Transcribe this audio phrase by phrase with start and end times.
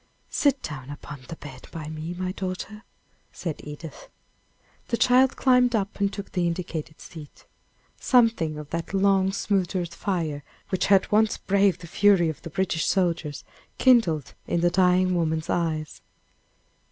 [0.31, 2.81] "Sit down upon the bed by me, my daughter,"
[3.31, 4.09] said Edith.
[4.87, 7.45] The child climbed up and took the indicated seat.
[7.99, 12.87] Something of that long smothered fire, which had once braved the fury of the British
[12.87, 13.43] soldiers,
[13.77, 16.01] kindled in the dying woman's eyes.